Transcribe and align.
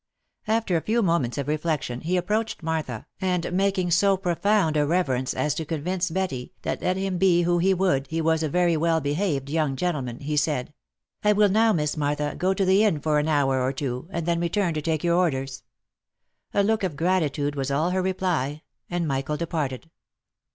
After 0.47 0.75
a 0.77 0.81
few 0.81 1.03
moments 1.03 1.37
of 1.37 1.47
reflection 1.47 2.01
he 2.01 2.17
approached 2.17 2.63
Martha, 2.63 3.05
and 3.21 3.53
making 3.53 3.91
so 3.91 4.17
profound 4.17 4.75
a 4.75 4.83
reverence 4.87 5.35
as 5.35 5.53
to 5.53 5.63
convince 5.63 6.09
Betty, 6.09 6.53
that 6.63 6.81
let 6.81 6.97
him 6.97 7.19
be 7.19 7.43
who 7.43 7.59
he 7.59 7.71
would, 7.75 8.07
he 8.07 8.19
was 8.19 8.41
a 8.41 8.49
very 8.49 8.75
well 8.75 8.99
behaved 8.99 9.47
young 9.47 9.75
gentleman, 9.75 10.21
he 10.21 10.35
said," 10.35 10.73
I 11.23 11.33
will 11.33 11.49
now, 11.49 11.71
Miss 11.71 11.95
Martha, 11.97 12.33
go 12.35 12.51
to 12.55 12.65
the 12.65 12.83
inn 12.83 12.99
for 12.99 13.19
an 13.19 13.27
hour 13.27 13.61
or 13.61 13.71
two, 13.71 14.07
and 14.09 14.25
then 14.25 14.39
re 14.39 14.49
turn 14.49 14.73
to 14.73 14.81
take 14.81 15.03
your 15.03 15.17
orders." 15.17 15.61
A 16.51 16.63
look 16.63 16.81
of 16.83 16.95
gratitude 16.95 17.55
was 17.55 17.69
all 17.69 17.91
her 17.91 18.01
reply, 18.01 18.63
and 18.89 19.07
Michael 19.07 19.37
departed. 19.37 19.87